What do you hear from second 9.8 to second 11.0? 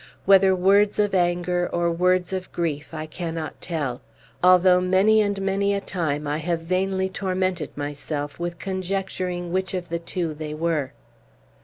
the two they were.